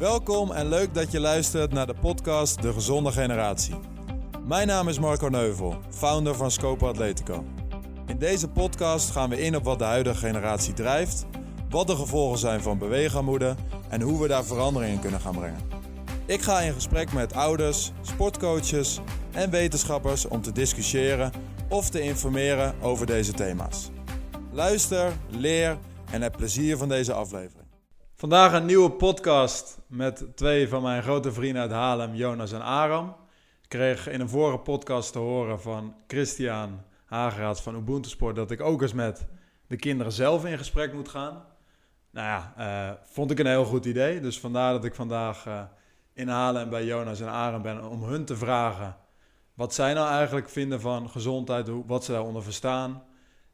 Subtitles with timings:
[0.00, 3.74] Welkom en leuk dat je luistert naar de podcast De Gezonde Generatie.
[4.46, 7.44] Mijn naam is Marco Neuvel, founder van Scope Atletico.
[8.06, 11.26] In deze podcast gaan we in op wat de huidige generatie drijft,
[11.70, 13.54] wat de gevolgen zijn van beweegarmoede
[13.88, 15.60] en hoe we daar verandering in kunnen gaan brengen.
[16.26, 19.00] Ik ga in gesprek met ouders, sportcoaches
[19.32, 21.32] en wetenschappers om te discussiëren
[21.68, 23.90] of te informeren over deze thema's.
[24.52, 25.78] Luister, leer
[26.10, 27.59] en heb plezier van deze aflevering.
[28.20, 33.16] Vandaag een nieuwe podcast met twee van mijn grote vrienden uit Haarlem, Jonas en Aram.
[33.62, 38.50] Ik kreeg in een vorige podcast te horen van Christian Hageraad van Ubuntu Sport dat
[38.50, 39.26] ik ook eens met
[39.66, 41.44] de kinderen zelf in gesprek moet gaan.
[42.10, 44.20] Nou ja, eh, vond ik een heel goed idee.
[44.20, 45.62] Dus vandaar dat ik vandaag uh,
[46.12, 48.96] in Haarlem bij Jonas en Aram ben om hun te vragen
[49.54, 53.02] wat zij nou eigenlijk vinden van gezondheid, wat ze daaronder verstaan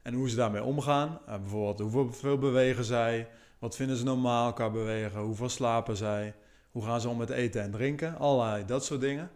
[0.01, 1.19] en hoe ze daarmee omgaan.
[1.27, 3.27] Uh, bijvoorbeeld hoeveel bewegen zij,
[3.59, 6.35] wat vinden ze normaal qua bewegen, hoeveel slapen zij,
[6.71, 9.29] hoe gaan ze om met eten en drinken, allerlei dat soort dingen.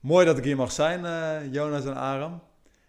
[0.00, 2.42] Mooi dat ik hier mag zijn, uh, Jonas en Aram.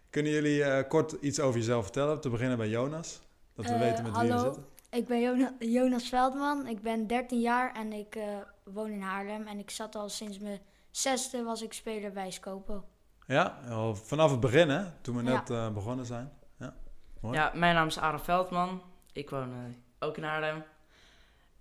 [0.09, 2.21] Kunnen jullie uh, kort iets over jezelf vertellen?
[2.21, 3.19] Te beginnen bij Jonas,
[3.53, 4.27] dat we weten met hallo.
[4.27, 4.65] wie we zitten.
[4.89, 8.17] Ik ben Jona Jonas Veldman, ik ben 13 jaar en ik
[8.63, 9.47] woon in Haarlem.
[9.47, 10.59] En ik zat al sinds mijn
[10.91, 12.83] zesde was ik speler bij Scopo.
[13.27, 15.71] Ja, al vanaf het begin hè, toen we net ja.
[15.71, 16.31] begonnen zijn.
[16.57, 16.73] Ja,
[17.21, 17.35] mooi.
[17.35, 18.81] ja, mijn naam is Aram Veldman.
[19.11, 19.53] Ik woon
[19.99, 20.63] ook in Haarlem.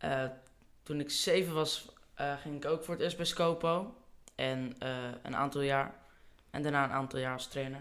[0.04, 0.24] Uh,
[0.82, 1.88] toen ik zeven was,
[2.20, 3.94] uh, ging ik ook voor het eerst bij Scopo.
[4.34, 5.94] En uh, een aantal jaar.
[6.50, 7.80] En daarna een aantal jaar als trainer.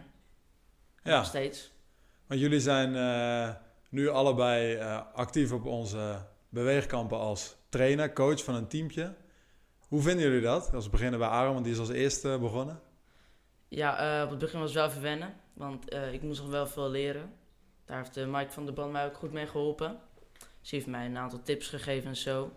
[1.04, 1.18] Ja.
[1.18, 1.72] Nog steeds.
[2.26, 2.92] Want jullie zijn
[3.90, 4.80] nu allebei
[5.14, 9.16] actief op onze beweegkampen als trainer, coach van een teampje.
[9.88, 10.74] Hoe vinden jullie dat?
[10.74, 12.82] Als we beginnen bij Aaron, want die is als eerste begonnen.
[13.68, 15.34] Ja, op het begin was het wel verwennen.
[15.54, 17.34] Want ik moest nog wel veel leren.
[17.86, 20.00] Daar heeft Mike van der Ban mij ook goed mee geholpen.
[20.68, 22.52] Ze heeft mij een aantal tips gegeven en zo.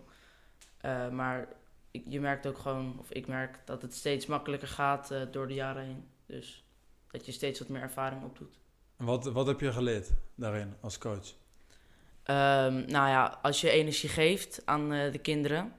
[0.85, 1.47] Uh, maar
[1.91, 5.47] ik, je merkt ook gewoon, of ik merk dat het steeds makkelijker gaat uh, door
[5.47, 6.03] de jaren heen.
[6.25, 6.65] Dus
[7.11, 8.59] dat je steeds wat meer ervaring opdoet.
[8.97, 11.25] En wat, wat heb je geleerd daarin als coach?
[11.25, 15.73] Um, nou ja, als je energie geeft aan uh, de kinderen.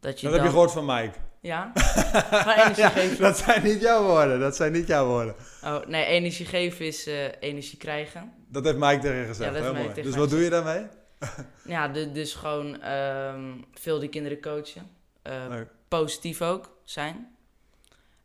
[0.00, 0.32] Dat, je dat dan...
[0.32, 1.18] heb je gehoord van Mike.
[1.40, 1.72] Ja?
[2.56, 3.20] energie ja, geven.
[3.20, 4.40] Dat zijn niet jouw woorden.
[4.40, 5.34] Dat zijn niet jouw woorden.
[5.64, 7.06] Oh, nee, energie geven is
[7.40, 8.32] energie krijgen.
[8.48, 9.54] Dat heeft Mike tegen je gezegd.
[9.54, 10.02] Ja, dat Heel mooi.
[10.02, 10.86] Dus wat doe je daarmee?
[11.64, 14.90] ja, dus gewoon um, veel die kinderen coachen.
[15.22, 17.36] Uh, positief ook zijn.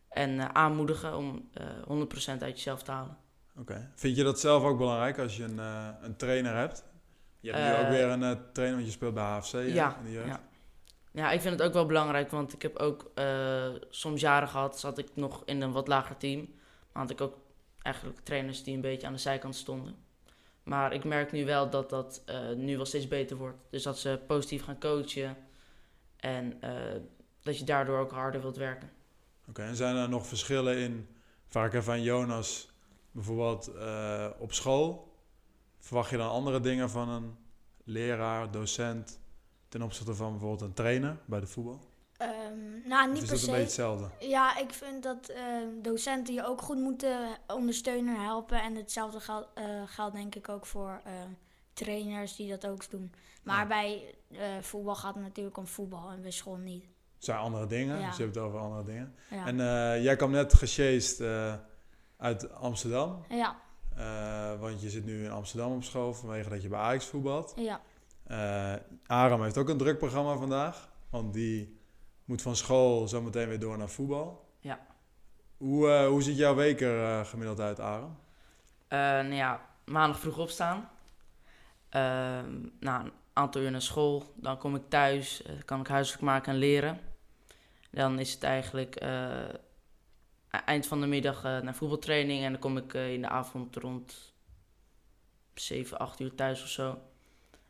[0.09, 1.49] En uh, aanmoedigen om
[1.89, 2.05] uh,
[2.37, 3.17] 100% uit jezelf te halen.
[3.51, 3.71] Oké.
[3.71, 3.89] Okay.
[3.95, 5.57] Vind je dat zelf ook belangrijk als je een,
[6.01, 6.83] een trainer hebt?
[7.39, 10.11] Je hebt nu ook weer een trainer, want je speelt bij HFC ja, in de
[10.11, 10.27] jeugd.
[10.27, 10.41] Ja.
[11.11, 13.11] ja, ik vind het ook wel belangrijk, want ik heb ook
[13.89, 16.39] soms jaren gehad, zat ik nog in een wat lager team.
[16.91, 17.37] Maar had ik ook
[17.81, 19.95] eigenlijk trainers die een beetje aan de zijkant stonden.
[20.63, 23.57] Maar ik merk nu wel dat dat uh, nu wel steeds beter wordt.
[23.69, 25.37] Dus dat ze positief gaan coachen.
[26.15, 26.71] En uh,
[27.41, 28.91] dat je daardoor ook harder wilt werken.
[29.49, 31.07] Oké, en zijn er nog verschillen in,
[31.47, 32.69] vraag ik even Jonas,
[33.11, 35.15] bijvoorbeeld uh, op school?
[35.79, 37.35] Verwacht je dan andere dingen van een
[37.83, 39.19] leraar, docent,
[39.69, 41.90] ten opzichte van bijvoorbeeld een trainer bij de voetbal?
[42.21, 43.45] Um, nou, niet per se.
[43.45, 44.09] een beetje hetzelfde?
[44.19, 45.37] Ja, ik vind dat uh,
[45.81, 48.61] docenten je ook goed moeten ondersteunen en helpen.
[48.61, 51.13] En hetzelfde geldt, uh, geldt denk ik ook voor uh,
[51.73, 53.13] trainers die dat ook doen.
[53.43, 53.67] Maar ja.
[53.67, 54.15] bij
[54.61, 56.83] voetbal gaat het natuurlijk om voetbal en bij school niet.
[57.15, 58.07] Het zijn andere dingen, ja.
[58.07, 59.15] dus je hebt het over andere dingen.
[59.29, 59.45] Ja.
[59.45, 59.57] En
[60.01, 61.21] jij kwam net gesjeest
[62.17, 63.25] uit Amsterdam.
[63.29, 63.55] Ja.
[64.59, 67.53] want je zit nu in Amsterdam op school vanwege dat je bij Ajax voetbalt.
[67.55, 67.81] Ja.
[69.05, 71.80] Aram heeft ook een druk programma vandaag, want die
[72.31, 74.45] moet van school zometeen weer door naar voetbal.
[74.59, 74.79] Ja.
[75.57, 78.15] Hoe, uh, hoe ziet jouw week er uh, gemiddeld uit, Aaron?
[78.89, 80.89] Uh, nou ja, maandag vroeg opstaan.
[82.79, 84.33] nou, een aantal uur naar school.
[84.35, 86.99] Dan kom ik thuis, kan ik huiswerk maken en leren.
[87.89, 88.95] Dan is het eigenlijk
[90.65, 92.43] eind van de middag naar voetbaltraining.
[92.43, 94.33] En dan kom ik in de avond rond
[95.53, 96.89] 7, 8 uur thuis of zo.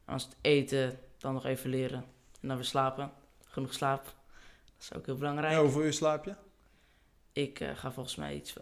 [0.06, 2.04] En als het eten, dan nog even leren.
[2.42, 3.12] En dan weer slapen.
[3.46, 4.20] Genoeg slaap.
[4.82, 5.54] Dat is ook heel belangrijk.
[5.54, 6.36] Ja, hoeveel uur slaap je?
[7.32, 8.56] Ik uh, ga volgens mij iets,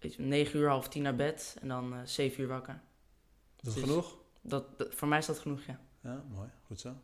[0.00, 2.80] iets 9 uur, half 10 naar bed en dan uh, 7 uur wakker.
[3.56, 4.16] Dat is dus genoeg?
[4.40, 5.80] Dat, dat, voor mij is dat genoeg, ja.
[6.00, 6.48] Ja, mooi.
[6.66, 6.94] Goed zo.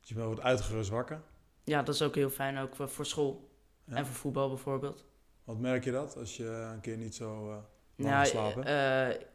[0.00, 1.22] Dus je bent wat uitgerust wakker?
[1.64, 3.50] Ja, dat is ook heel fijn, ook voor, voor school.
[3.84, 3.94] Ja.
[3.94, 5.04] En voor voetbal bijvoorbeeld.
[5.44, 7.56] Wat merk je dat als je een keer niet zo uh,
[7.96, 9.26] lang nou, hebt?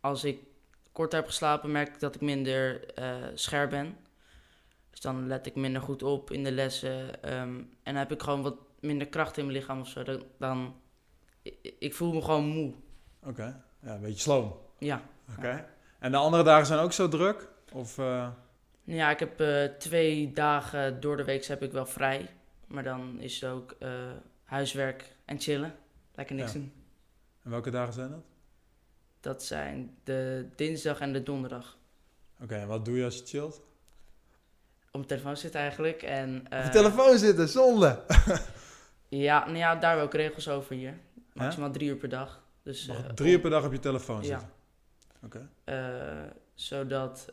[0.00, 0.40] als ik
[0.92, 2.86] kort heb geslapen, merk ik dat ik minder
[3.34, 3.96] scherp ben.
[4.92, 7.00] Dus dan let ik minder goed op in de lessen.
[7.34, 10.02] Um, en dan heb ik gewoon wat minder kracht in mijn lichaam of zo.
[10.02, 10.74] Dan, dan
[11.42, 12.74] ik, ik voel me gewoon moe.
[13.20, 13.54] Oké, okay.
[13.82, 14.56] ja, een beetje sloom.
[14.78, 15.02] Ja.
[15.30, 15.38] Oké.
[15.38, 15.66] Okay.
[15.98, 17.48] En de andere dagen zijn ook zo druk?
[17.72, 18.28] Of, uh...
[18.84, 22.28] Ja, ik heb eh, twee dagen door de week heb ik wel vrij.
[22.66, 23.90] Maar dan is het ook eh,
[24.44, 25.74] huiswerk en chillen.
[26.14, 26.58] Lekker niks Ja.
[26.58, 26.72] doen.
[27.42, 28.24] En welke dagen zijn dat?
[29.20, 31.76] Dat zijn de dinsdag en de donderdag.
[32.42, 33.62] Oké, en wat doe je als je chillt?
[34.92, 36.02] Op mijn telefoon zitten eigenlijk.
[36.02, 38.02] En, Op eh, telefoon zitten, zonde!
[39.08, 40.98] Ja, nou ja, daar hebben we ook regels over hier.
[41.32, 42.42] Maximaal drie uur per dag.
[42.62, 44.22] Dus, eh, drie uur per dag op je telefoon Ja.
[44.22, 44.48] zitten?
[45.24, 45.48] Oké.
[45.64, 47.32] eh, zodat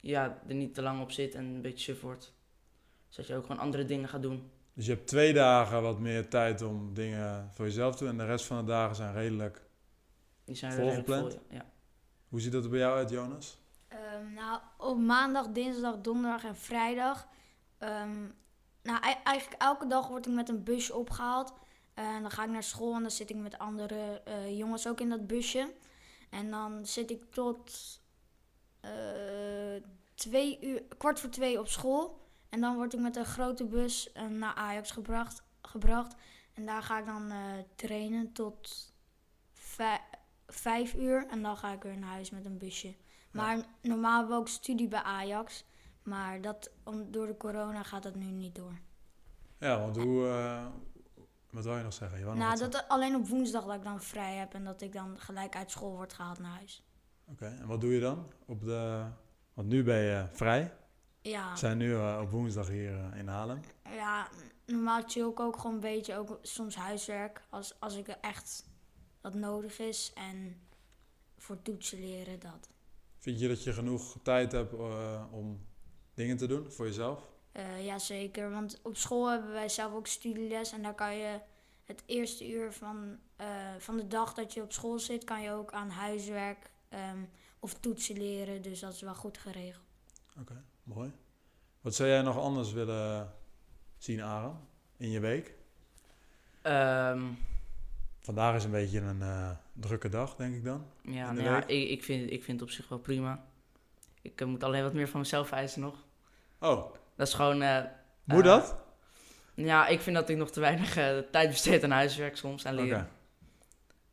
[0.00, 2.32] ja, er niet te lang op zit en een beetje suf wordt.
[3.08, 4.50] Zodat je ook gewoon andere dingen gaat doen.
[4.74, 8.12] Dus je hebt twee dagen wat meer tijd om dingen voor jezelf te doen.
[8.12, 9.62] En de rest van de dagen zijn redelijk...
[10.44, 11.32] Die zijn redelijk Volgepland?
[11.32, 11.64] vol, ja.
[12.28, 13.58] Hoe ziet dat er bij jou uit, Jonas?
[14.24, 17.26] Ehm, nou, op maandag, dinsdag, donderdag en vrijdag.
[17.78, 18.22] ehm,
[18.82, 21.52] nou, ei- eigenlijk elke dag word ik met een busje opgehaald.
[21.94, 25.00] En dan ga ik naar school en dan zit ik met andere eh, jongens ook
[25.00, 25.72] in dat busje.
[26.30, 27.72] En dan zit ik tot
[28.80, 29.82] eh,
[30.14, 32.20] twee uur, kwart voor twee op school.
[32.48, 36.14] En dan word ik met een grote bus eh, naar Ajax gebracht, gebracht.
[36.54, 37.32] En daar ga ik dan
[37.74, 38.92] trainen tot
[39.52, 40.04] vij-
[40.46, 41.26] vijf uur.
[41.26, 42.94] En dan ga ik weer naar huis met een busje.
[43.34, 45.64] Maar normaal hebben we ook studie bij Ajax.
[46.02, 48.78] Maar dat, om, door de corona gaat dat nu niet door.
[49.58, 50.26] Ja, want hoe...
[50.28, 50.66] eh,
[51.50, 52.18] wat wil je nog zeggen?
[52.18, 54.92] Je nog nou, dat alleen op woensdag dat ik dan vrij heb en dat ik
[54.92, 56.84] dan gelijk uit school word gehaald naar huis.
[57.24, 58.32] Oké, en wat doe je dan?
[58.46, 59.04] Op de...
[59.54, 60.74] Want nu ben je vrij.
[61.20, 63.60] Ja, We zijn nu eh, op woensdag hier eh, in Haarlem.
[63.84, 64.28] ja
[64.66, 68.64] normaal chill ik ook gewoon een beetje, ook soms huiswerk als, als ik echt
[69.20, 70.12] wat nodig is.
[70.14, 70.60] En
[71.38, 72.68] voor toetsen leren dat.
[73.24, 75.66] Vind je dat je genoeg tijd hebt eh, om
[76.14, 77.22] dingen te doen voor jezelf?
[77.52, 81.40] Eh Jazeker, want op school hebben wij zelf ook studieles en daar kan je
[81.84, 83.46] het eerste uur van, eh,
[83.78, 87.18] van de dag dat je op school zit, kan je ook aan huiswerk ehm,
[87.58, 88.62] of toetsen leren.
[88.62, 89.84] Dus dat is wel goed geregeld.
[90.40, 91.12] Oké, mooi.
[91.80, 93.32] Wat zou jij nog anders willen
[93.98, 95.54] zien, Aram, in je week?
[96.62, 97.22] Ehm,
[98.24, 100.86] Vandaag is een beetje een eh, drukke dag, denk ik dan.
[101.02, 103.44] ja, nou ja ik, ik, vind, ik vind het op zich wel prima.
[104.22, 106.04] Ik eh, moet alleen wat meer van mezelf eisen nog.
[106.58, 107.56] Oh, Dat is gewoon...
[108.24, 108.76] moet eh, dat?
[109.54, 110.92] Ja, ik vind dat ik nog te weinig
[111.30, 112.82] tijd besteed aan huiswerk soms en Oké.
[112.82, 113.08] leren.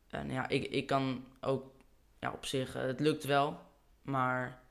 [0.08, 1.70] En ja, ik, ik kan ook
[2.20, 3.60] ja, op zich, het lukt wel,
[4.02, 4.62] maar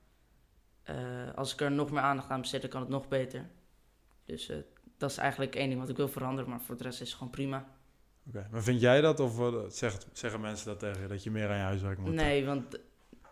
[1.36, 3.50] als ik er nog meer aandacht aan besteed, dan kan het nog beter.
[4.26, 4.52] Dus
[4.98, 7.18] dat is eigenlijk één ding wat ik wil veranderen, maar voor de rest is het
[7.18, 7.66] gewoon prima.
[8.28, 11.32] Oké, maar vind jij dat of eh, zegt, zeggen mensen dat tegen je, dat je
[11.32, 12.14] meer aan je huiswerk moet?
[12.14, 12.80] Nee, want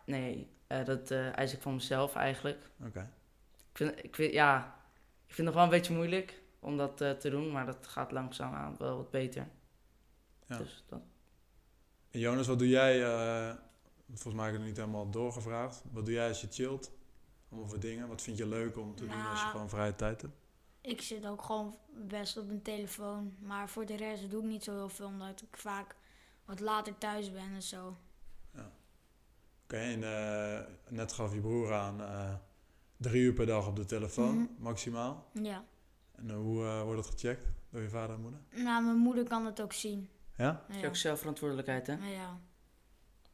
[0.05, 2.69] nee, eh, dat eh, eis ik van mezelf eigenlijk.
[2.85, 3.11] Oké,
[3.71, 4.75] Ik vind, ik vind, ja,
[5.27, 7.87] ik vind het nog wel een beetje moeilijk om dat eh, te doen, maar dat
[7.87, 9.47] gaat langzaamaan wel wat beter.
[10.47, 10.57] Ja.
[10.57, 11.01] Dus dat,
[12.11, 13.03] En Jonas, wat doe jij?
[13.03, 13.53] eh,
[14.07, 15.83] volgens mij heb ik het niet helemaal doorgevraagd.
[15.91, 16.91] Wat doe jij als je chillt?
[17.49, 18.07] Allemaal voor dingen.
[18.07, 20.33] Wat vind je leuk om te doen als je Nou, gewoon vrije tijd hebt?
[20.89, 21.77] Ik zit ook gewoon
[22.07, 25.41] best op mijn telefoon, maar voor de rest doe ik niet zo heel veel, omdat
[25.41, 25.95] ik vaak
[26.45, 27.97] wat later thuis ben en zo.
[29.63, 30.59] Oké, en eh,
[30.89, 32.33] net gaf je broer aan eh,
[32.97, 34.45] drie uur per dag op de telefoon, Mhm.
[34.57, 35.29] maximaal.
[35.33, 35.63] Ja.
[36.15, 38.39] En eh, hoe eh, wordt dat gecheckt door je vader en moeder?
[38.51, 40.09] Nou, mijn moeder kan het ook zien.
[40.37, 40.65] Ja?
[40.69, 40.87] is Ja.
[40.87, 41.93] ook zelfverantwoordelijkheid, hè?
[41.93, 42.39] Ja.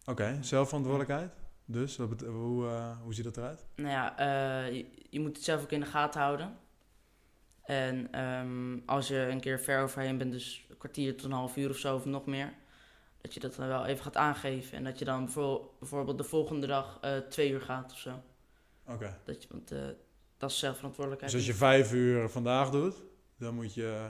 [0.06, 1.34] Oké, zelfverantwoordelijkheid.
[1.66, 3.66] Dus, hoe, eh, hoe ziet dat eruit?
[3.76, 6.58] Nou ja, eh, je, je moet het zelf ook in de gaten houden.
[7.66, 11.58] En ehm, als je een keer ver overheen bent, dus een kwartier tot een half
[11.58, 12.54] uur of zo of nog meer,
[13.22, 14.78] dat je dat dan wel even gaat aangeven.
[14.78, 15.30] En dat je dan
[15.80, 18.22] bijvoorbeeld, de volgende dag eh, twee uur gaat of zo.
[18.88, 19.18] Oké.
[19.24, 19.80] Dat je, want eh,
[20.38, 21.34] dat is zelfverantwoordelijkheid.
[21.34, 22.96] Dus als je vijf uur vandaag doet,
[23.38, 24.10] dan moet je...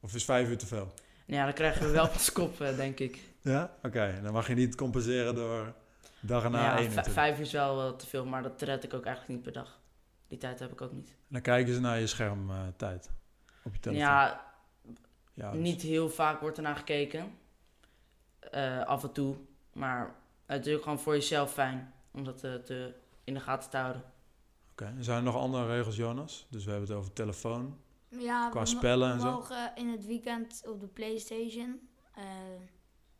[0.00, 0.92] Of is vijf uur te veel?
[1.26, 3.18] Nou ja, dan krijgen we wel de kop, eh, denk ik.
[3.40, 3.76] Ja?
[3.82, 5.74] Oké, dan mag je niet compenseren door
[6.20, 8.62] dag erna Nou ja, één uur vijf uur is wel wel te veel, maar dat
[8.62, 9.77] red ik ook eigenlijk niet per dag.
[10.28, 11.16] Die tijd heb ik ook niet.
[11.28, 13.10] Dan kijken ze naar je schermtijd
[13.64, 14.04] op je telefoon.
[14.06, 14.46] Ja,
[15.34, 17.38] Ja, dus- Niet heel vaak wordt ernaar gekeken.
[18.38, 19.36] Eh, af en toe.
[19.72, 20.14] Maar
[20.46, 22.94] het is ook gewoon voor jezelf fijn om dat eh, te,
[23.24, 24.02] in de gaten te houden.
[24.70, 26.46] Oké, en zijn er nog andere regels, Jonas?
[26.50, 29.30] Dus we hebben het over telefoon, Ja, qua we spellen en we zo.
[29.32, 31.88] mogen in het weekend op de Playstation.
[32.14, 32.24] eh,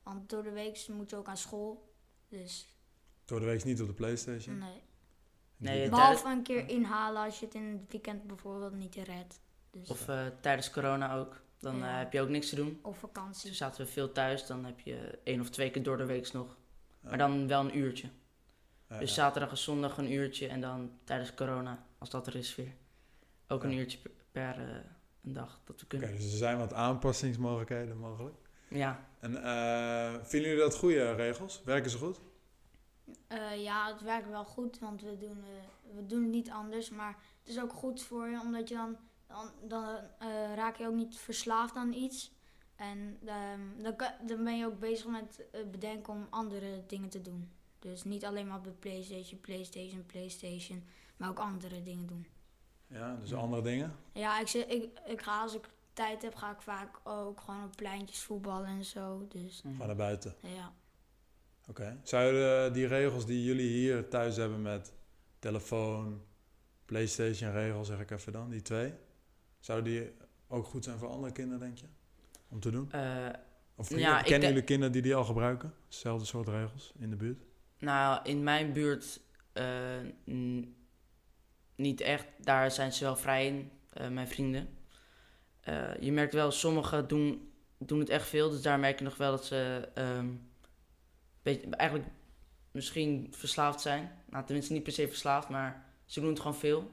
[0.02, 1.94] want door de week moet je ook aan school.
[2.28, 2.76] Dus
[3.24, 4.58] Door de week niet op de Playstation.
[4.58, 4.82] nee.
[5.58, 9.40] Nee, Behalve een keer inhalen als je het in het weekend bijvoorbeeld niet redt.
[9.70, 11.40] Dus, Of eh, tijdens corona ook.
[11.58, 12.78] Dan eh, heb je ook niks te doen.
[12.82, 13.48] of vakantie.
[13.48, 14.46] Dus zaten we veel thuis.
[14.46, 16.56] Dan heb je één of twee keer door de week nog.
[17.02, 17.08] Ja.
[17.08, 18.08] Maar dan wel een uurtje.
[18.88, 19.14] Ja, Dus ja.
[19.14, 20.46] zaterdag en zondag een uurtje.
[20.48, 22.72] En dan tijdens corona, als dat er is weer.
[23.48, 24.74] Ook een uurtje per, per, eh,
[25.24, 26.16] een dag dat we Oké, kunnen.
[26.16, 28.36] dus er zijn wat aanpassingsmogelijkheden mogelijk.
[28.68, 31.62] Ja, En eh, vinden jullie dat goede regels?
[31.64, 32.20] Werken ze goed?
[33.26, 36.90] Eh, ja, het werkt wel goed, want we doen, eh, we doen het niet anders.
[36.90, 38.96] Maar het is ook goed voor je, omdat je dan,
[39.26, 39.84] dan, dan
[40.18, 42.32] eh, raak je ook niet verslaafd aan iets.
[42.76, 43.94] En ehm, dan,
[44.26, 47.50] dan ben je ook bezig met het bedenken om andere dingen te doen.
[47.78, 50.84] Dus niet alleen maar op de Playstation, Playstation, Playstation,
[51.16, 52.26] maar ook andere dingen doen.
[52.86, 53.96] Ja, dus andere dingen.
[54.12, 57.64] Ja, ik, zit, ik, ik ga als ik tijd heb, ga ik vaak ook gewoon
[57.64, 59.26] op pleintjes voetballen en zo.
[59.28, 59.62] Dus.
[59.78, 60.34] Ga naar buiten.
[60.40, 60.72] ja.
[61.68, 62.00] Oké.
[62.02, 64.92] Zouden die regels die jullie hier thuis hebben met
[65.38, 66.22] telefoon,
[66.84, 68.92] PlayStation regel, zeg ik even dan, die twee,
[69.60, 70.10] zouden die
[70.48, 71.86] ook goed zijn voor andere kinderen, denk je?
[72.48, 72.92] Om te doen?
[72.92, 73.26] Eh,
[73.74, 75.74] Of Ja, kennen denk- jullie kinderen die die al gebruiken?
[75.84, 77.42] Hetzelfde soort regels in de buurt?
[77.78, 79.20] nou, in mijn buurt
[79.52, 79.64] eh,
[81.76, 82.26] niet echt.
[82.38, 84.68] Daar zijn ze wel vrij in, eh, mijn vrienden.
[85.60, 88.50] Eh, je merkt wel, sommigen doen, doen het echt veel.
[88.50, 90.28] Dus daar merk je nog wel dat ze ehm,
[91.54, 92.10] beetje, eigenlijk
[92.70, 94.10] misschien verslaafd zijn.
[94.30, 96.90] Nou, tenminste niet per se verslaafd, maar ze doen het gewoon veel.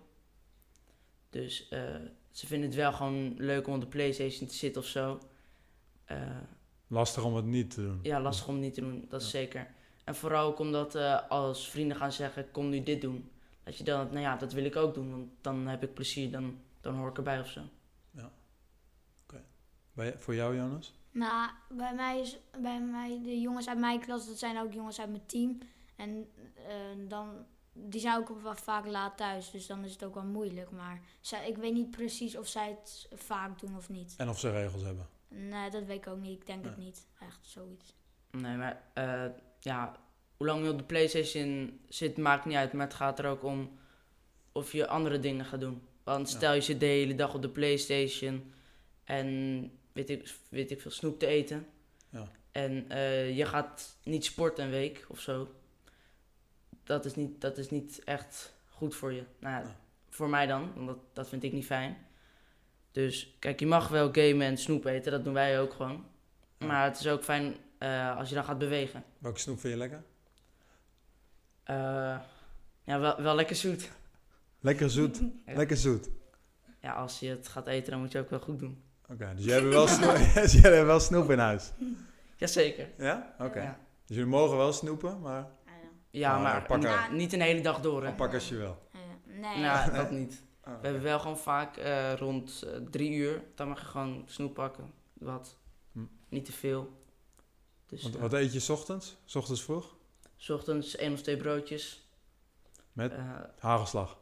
[1.29, 1.95] Dus eh,
[2.31, 5.19] ze vinden het wel gewoon leuk om op de Playstation te zitten of zo.
[6.05, 6.17] Eh,
[6.88, 8.00] Lastig om het niet te doen.
[8.03, 9.39] ja, lastig om het niet te doen, dat is Ja.
[9.39, 9.67] zeker.
[10.03, 13.29] En vooral ook omdat eh, als vrienden gaan zeggen, kom nu dit doen.
[13.63, 16.31] Dat je dan, nou ja, dat wil ik ook doen, want dan heb ik plezier,
[16.31, 17.62] dan, dan hoor ik erbij of zo.
[19.93, 20.93] Bij, voor jou, Jonas?
[21.15, 25.00] Nou, bij mij is bij mij de jongens uit mijn klas, dat zijn ook jongens
[25.00, 25.57] uit mijn team.
[25.95, 26.29] En
[26.67, 26.74] eh,
[27.07, 30.72] dan, die zijn ook wel vaak laat thuis, dus dan is het ook wel moeilijk.
[30.72, 34.13] Maar zij, ik weet niet precies of zij het vaak doen of niet.
[34.17, 35.07] En of ze regels hebben.
[35.27, 36.39] Nee, dat weet ik ook niet.
[36.39, 37.07] Ik denk het niet.
[37.19, 37.93] Echt zoiets.
[38.31, 39.25] Nee, maar eh,
[39.60, 39.95] ja,
[40.38, 42.74] hoe lang je op de Playstation zit, maakt niet uit.
[42.74, 43.72] Maar het gaat er ook om
[44.51, 45.81] of je andere dingen gaat doen.
[46.03, 46.36] Want Ja.
[46.36, 48.53] stel je zit de hele dag op de Playstation
[49.03, 51.67] en weet ik, weet ik veel snoep te eten.
[52.09, 52.31] Ja.
[52.51, 55.55] En eh, je gaat niet sporten een week of zo.
[56.83, 59.23] Dat is niet, dat is niet echt goed voor je.
[59.39, 59.75] Nou, ja,
[60.09, 61.97] voor mij dan, want dat, dat vind ik niet fijn.
[62.91, 66.05] Dus kijk, je mag wel gamen en snoep eten, dat doen wij ook gewoon.
[66.57, 66.65] Ja.
[66.65, 69.03] Maar het is ook fijn eh, als je dan gaat bewegen.
[69.17, 70.03] Welke snoep vind je lekker?
[71.63, 72.19] Eh,
[72.83, 73.91] ja, wel, wel lekker zoet.
[74.59, 75.21] Lekker zoet.
[75.45, 76.09] Lekker zoet.
[76.81, 78.83] Ja, als je het gaat eten, dan moet je ook wel goed doen.
[79.09, 81.71] Oké, dus jij hebt wel, snoep, dus wel snoep in huis?
[82.35, 82.89] Jazeker.
[82.97, 83.35] Ja?
[83.39, 83.62] Oké.
[83.62, 85.71] Ja, Dus jullie mogen wel snoepen, maar Ah,
[86.12, 86.35] ja.
[86.35, 88.13] ja maar er- niet een hele dag door, hè.
[88.13, 88.88] pak als je wil.
[88.93, 89.33] Ah, ja.
[89.39, 89.57] Nee.
[89.62, 90.43] Nou, dat niet.
[90.63, 90.74] Oh.
[90.79, 94.53] We hebben wel gewoon vaak eh, rond eh, drie uur, dan mag je gewoon snoep
[94.53, 94.93] pakken.
[95.13, 95.57] Wat.
[95.91, 96.00] Hm.
[96.29, 97.03] Niet te veel.
[97.85, 99.17] Dus Wat, eh, wat eet je 's ochtends?
[99.25, 99.95] 's ochtends vroeg?
[100.38, 102.09] s ochtends één of twee broodjes.
[102.93, 103.12] Met?
[103.12, 104.17] Eh, Hagelslag.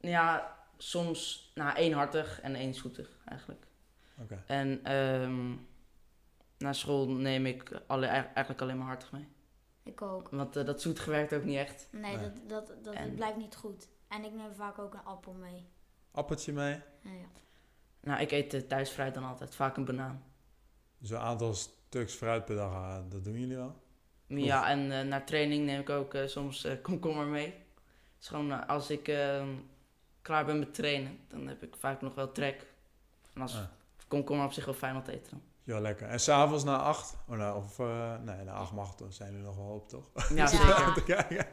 [0.00, 3.66] ja, soms nou, één hartig en één zoetig eigenlijk.
[4.20, 4.42] Oké.
[4.46, 5.54] En ehm
[6.58, 9.28] na school neem ik alle, eigenlijk alleen maar hartig mee.
[9.82, 10.28] Ik ook.
[10.28, 11.88] Want eh, dat zoetige werkt ook niet echt.
[11.90, 12.32] Nee, Nee.
[12.32, 13.88] dat, dat, dat En- blijft niet goed.
[14.08, 15.66] En ik neem vaak ook een appel mee.
[16.10, 16.72] Appeltje mee.
[17.00, 17.26] Ja, ja.
[18.00, 19.54] Nou, ik eet eh, thuis fruit dan altijd.
[19.54, 20.22] Vaak een banaan.
[20.98, 23.74] Dus een aantal stuks fruit per dag, ah, dat doen jullie wel?
[24.26, 27.46] Ja, en eh naar training neem ik ook eh, soms eh, komkommer mee.
[27.46, 27.54] Het
[28.20, 29.48] is gewoon, eh, als ik ehm,
[30.22, 32.66] klaar ben met trainen, dan heb ik vaak nog wel trek.
[33.34, 33.64] En als Ah.
[34.08, 35.40] Komkommer op zich wel fijn om te eten dan.
[35.64, 36.08] Ja, lekker.
[36.08, 37.16] En s'avonds na acht?
[37.28, 40.10] Oh, nou, of, eh, nee, na acht mag dan zijn jullie nog wel op, toch?
[40.34, 40.92] Ja, zeker.
[40.94, 41.46] Te kijken.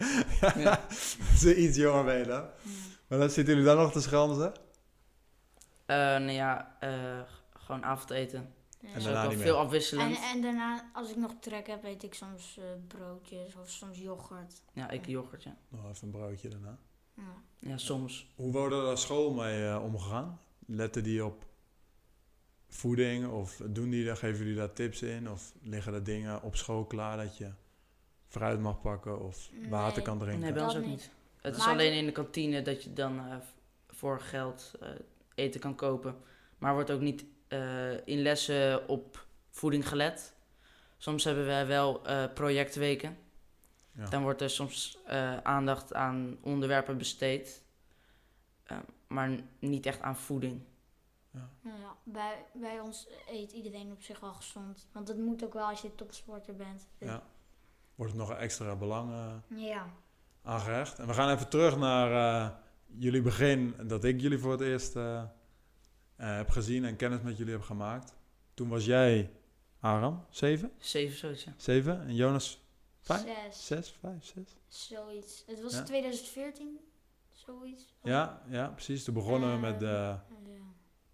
[0.61, 0.79] Ja.
[1.41, 2.45] Ze iets jonger ben je dan.
[3.07, 4.53] Maar dan zitten jullie dan nog te schelden?
[5.85, 7.21] Eh, nou ja, eh,
[7.53, 8.53] gewoon avondeten.
[8.79, 8.87] Ja.
[8.87, 9.63] En Dus daarna niet veel meer.
[9.65, 10.15] afwisselend.
[10.15, 13.97] En, en daarna, als ik nog trek heb, eet ik soms eh, broodjes of soms
[13.97, 14.61] yoghurt.
[14.73, 15.55] Ja, ik yoghurt, ja.
[15.69, 16.77] Nog even een broodje daarna.
[17.13, 17.23] Ja.
[17.59, 18.27] Ja, soms.
[18.35, 20.39] Hoe worden er op school mee omgegaan?
[20.65, 21.45] Letten die op
[22.73, 25.29] voeding of doen die daar, geven jullie daar tips in?
[25.29, 27.51] Of liggen er dingen op school klaar dat je
[28.27, 30.41] fruit mag pakken of water kan drinken?
[30.41, 31.09] Nee, bij Dat ons ook niet.
[31.41, 33.35] Het is alleen in de kantine dat je dan eh,
[33.87, 34.89] voor geld eh,
[35.35, 36.15] eten kan kopen.
[36.57, 40.33] Maar er wordt ook niet eh, in lessen op voeding gelet.
[40.97, 43.17] Soms hebben wij wel eh, projectweken.
[43.91, 44.05] Ja.
[44.05, 47.61] Dan wordt er soms eh, aandacht aan onderwerpen besteed.
[49.07, 50.61] Maar niet echt aan voeding.
[51.61, 54.87] Nou ja, bij, bij ons eet iedereen op zich wel gezond.
[54.91, 56.87] Want dat moet ook wel als je topsporter bent.
[56.97, 57.23] Ja.
[57.95, 59.89] Wordt er nog een extra belang eh, Ja.
[60.43, 60.99] aangehecht?
[60.99, 62.55] En we gaan even terug naar eh,
[62.97, 65.23] jullie begin, dat ik jullie voor het eerst eh,
[66.15, 68.13] heb gezien en kennis met jullie heb gemaakt.
[68.53, 69.31] Toen was jij,
[69.79, 70.71] Aram, zeven?
[70.77, 71.53] Zeven zoiets, ja.
[71.57, 72.01] Zeven?
[72.01, 72.61] En Jonas,
[72.99, 73.21] Vijf?
[73.21, 73.65] Zes.
[73.65, 74.57] zes, vijf, zes?
[74.67, 75.43] Zoiets.
[75.47, 75.83] Het was Ja.
[75.83, 76.79] 2014.
[77.31, 77.95] Zoiets.
[78.03, 79.03] Ja, ja, precies.
[79.03, 80.25] Toen begonnen we met, de, Ja.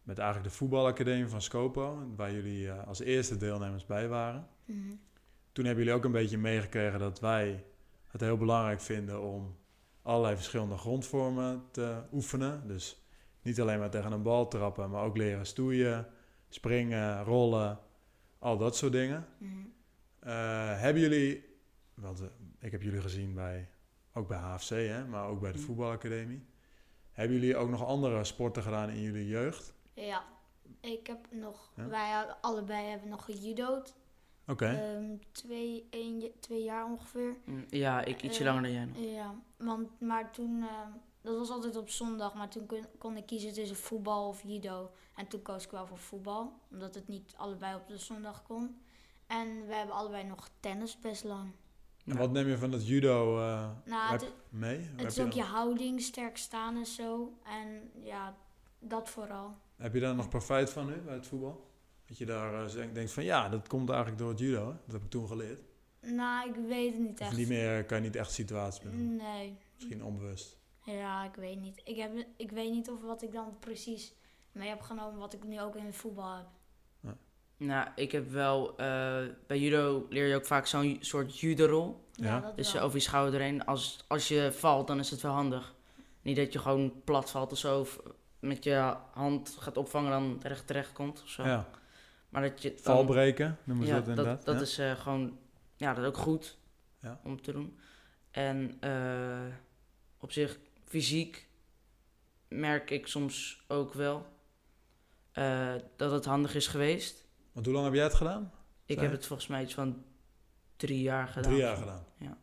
[0.10, 4.48] Met eigenlijk de voetbalacademie van Scopo, waar jullie eh, als eerste deelnemers bij waren.
[4.66, 4.94] Mhm.
[5.51, 7.63] Toen hebben jullie ook een beetje meegekregen dat wij
[8.08, 9.58] het heel belangrijk vinden om
[10.01, 12.68] allerlei verschillende grondvormen te oefenen.
[12.68, 13.06] Dus
[13.42, 16.08] niet alleen maar tegen een bal trappen, maar ook leren stoeien,
[16.50, 17.80] springen, rollen,
[18.39, 19.28] al dat soort dingen.
[19.38, 19.54] Mhm.
[20.20, 21.46] Eh, hebben jullie,
[21.94, 22.28] want eh,
[22.60, 23.70] ik heb jullie gezien bij,
[24.13, 25.63] ook bij HFC, hè, maar ook bij de Mm.
[25.63, 26.46] voetbalacademie.
[27.12, 29.78] Hebben jullie ook nog andere sporten gedaan in jullie jeugd?
[30.06, 30.24] Ja,
[30.79, 31.88] ik heb nog, Ja?
[31.88, 33.96] wij allebei hebben nog gejudo'd.
[34.48, 34.65] Oké.
[34.65, 35.89] Ehm, twee,
[36.39, 37.36] twee jaar ongeveer.
[37.46, 38.98] Mm, Ja, ik ietsje Eh, langer dan jij nog.
[38.98, 40.89] Ja, want, maar toen, ehm,
[41.22, 44.91] dat was altijd op zondag, maar toen kon, kon ik kiezen tussen voetbal of judo.
[45.15, 48.82] En toen koos ik wel voor voetbal, omdat het niet allebei op de zondag kon.
[49.27, 51.51] En we hebben allebei nog tennis best lang.
[52.06, 54.89] En wat neem je van het judo eh, Nou, heb- het, mee?
[54.96, 57.34] het is je ook je houding, sterk staan en zo.
[57.44, 58.36] En ja,
[58.79, 59.56] dat vooral.
[59.79, 61.67] Heb je daar nog profijt van nu bij het voetbal?
[62.05, 64.59] Dat je daar eh, denkt van ja, dat komt eigenlijk door het judo.
[64.67, 64.74] Hè?
[64.86, 65.62] Dat heb ik toen geleerd.
[66.01, 67.38] Nou, ik weet het niet Of echt.
[67.38, 69.15] niet meer, kan je niet echt situaties bedoelen.
[69.15, 70.57] Nee, Misschien onbewust.
[70.86, 71.81] ja, ik weet niet.
[71.83, 74.13] Ik, heb, ik weet niet of wat ik dan precies
[74.51, 76.45] mee heb genomen, wat ik nu ook in het voetbal heb.
[77.57, 78.69] Nou, ik heb wel...
[78.77, 82.03] eh, bij judo leer je ook vaak zo'n soort judo-rol.
[82.12, 82.39] Ja.
[82.39, 82.81] dat Dus wel.
[82.81, 83.65] over je schouder heen.
[83.65, 85.75] Als, als je valt, dan is het wel handig.
[86.21, 87.79] Niet dat je gewoon plat valt of zo.
[87.79, 88.00] Of
[88.39, 91.43] met je hand gaat opvangen, dan recht terecht komt of zo.
[91.43, 91.69] Ja.
[92.29, 92.69] Maar dat je...
[92.69, 94.36] dan- Val breken, noemen ze ja, dat inderdaad.
[94.38, 94.62] dat, dat ja?
[94.62, 95.38] is eh, gewoon...
[95.75, 96.58] Ja, dat is ook goed
[97.00, 97.19] Ja.
[97.24, 97.79] om te doen.
[98.31, 99.55] En eh,
[100.17, 101.48] op zich, fysiek
[102.48, 104.25] merk ik soms ook wel
[105.31, 107.27] eh, dat het handig is geweest.
[107.51, 108.51] Want hoe lang heb jij het gedaan?
[108.86, 110.03] Ik heb het volgens mij iets van
[110.75, 111.43] drie jaar gedaan.
[111.43, 112.05] Drie jaar gedaan.
[112.17, 112.38] Ja.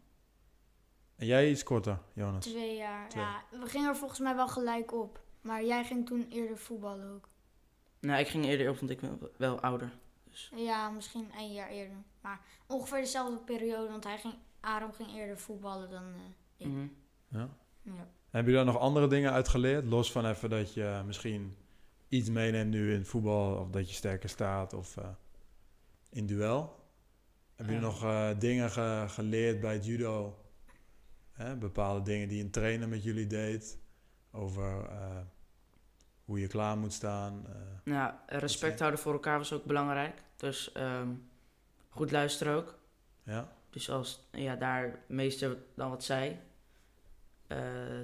[1.17, 2.45] En jij iets korter, Jonas?
[2.45, 3.09] Twee jaar.
[3.09, 3.23] Twee.
[3.23, 5.21] Ja, we gingen er volgens mij wel gelijk op.
[5.47, 7.29] Maar jij ging toen eerder voetballen ook.
[8.01, 9.93] Nou, ik ging eerder op, want ik ben wel ouder.
[10.57, 11.97] Ja, misschien een jaar eerder.
[12.21, 16.21] Maar ongeveer dezelfde periode, want hij ging, Aram ging eerder voetballen dan eh,
[16.57, 16.67] ik.
[16.67, 16.87] Mhm.
[17.29, 17.49] Ja.
[17.83, 18.09] Ja.
[18.31, 19.85] Heb je daar nog andere dingen uit geleerd?
[19.85, 21.57] Los van even dat je misschien
[22.09, 25.09] iets meeneemt nu in voetbal, of dat je sterker staat, of eh,
[26.11, 26.85] in duel.
[27.55, 30.39] Heb je nog eh, dingen ge- geleerd bij het judo?
[31.33, 31.57] Hè?
[31.57, 33.79] Bepaalde dingen die een trainer met jullie deed?
[34.33, 35.17] Over eh,
[36.27, 37.47] hoe je klaar moet staan?
[37.47, 37.53] eh.
[37.93, 40.23] Nou, respect houden voor elkaar was ook belangrijk.
[40.37, 41.09] Dus ehm,
[41.89, 42.79] goed luisteren ook.
[43.23, 43.49] ja?
[43.71, 46.39] Dus als ja, daar meester dan wat zei,
[47.47, 47.59] eh,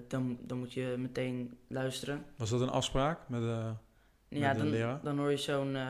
[0.08, 2.24] dan, dan moet je meteen luisteren.
[2.36, 3.70] Was dat een afspraak met eh,
[4.28, 4.38] de...
[4.38, 5.00] ja, de dan, leraar?
[5.02, 5.88] dan hoor je zo'n eh,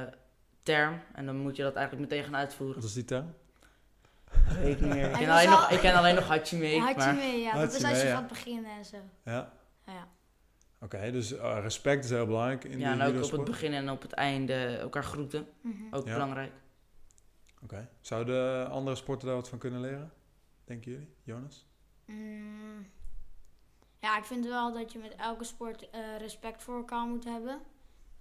[0.62, 2.76] term en dan moet je dat eigenlijk meteen gaan uitvoeren.
[2.76, 3.34] Wat is die term?
[4.48, 5.06] Weet ik niet meer.
[5.10, 7.52] Ik ken alleen al- nog, ik ken alleen nog Hachime, maar mee, ja.
[7.52, 8.14] Dat is als je ja.
[8.16, 8.96] gaat beginnen en zo.
[9.24, 9.52] Ja?
[9.86, 10.08] Ja.
[10.82, 13.90] Oké, dus eh, respect is heel belangrijk in ja, en ook op het begin en
[13.90, 15.46] op het einde elkaar groeten.
[15.60, 15.94] Mhm.
[15.94, 16.12] Ook Ja.
[16.12, 16.52] belangrijk.
[17.62, 17.88] Oké.
[18.00, 20.12] Zouden andere sporten daar wat van kunnen leren?
[20.64, 21.66] Denken jullie, Jonas?
[22.06, 22.90] Mm.
[23.98, 27.60] Ja, ik vind wel dat je met elke sport eh, respect voor elkaar moet hebben.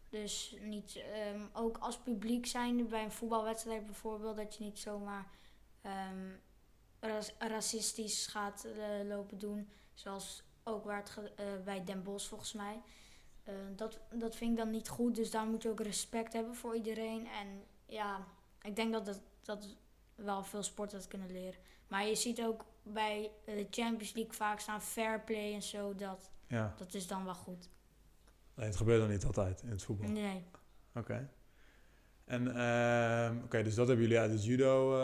[0.10, 5.26] Dus niet, ehm, ook als publiek zijnde bij een voetbalwedstrijd bijvoorbeeld, dat je niet zomaar
[5.82, 6.30] ehm,
[7.00, 9.70] ras- racistisch gaat eh, lopen doen.
[9.94, 12.82] Zoals ook waar het eh, bij Den Bosch volgens mij.
[13.44, 16.56] Eh, dat, dat vind ik dan niet goed, dus daar moet je ook respect hebben
[16.56, 17.28] voor iedereen.
[17.28, 17.48] En
[17.86, 18.26] ja,
[18.62, 19.76] ik denk dat dat, dat
[20.16, 21.60] wel veel sporten dat kunnen leren.
[21.88, 25.96] Maar je ziet ook bij eh, de Champions League vaak staan fair play en zo.
[25.96, 26.74] Dat, Ja.
[26.78, 27.70] dat is dan wel goed.
[28.56, 30.10] Nee, het gebeurt dan niet altijd in het voetbal.
[30.10, 30.44] Nee.
[30.96, 31.30] Oké.
[32.26, 35.00] En, ehm, oké, dus dat hebben jullie uit het judo